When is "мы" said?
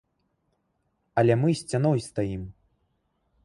1.43-1.49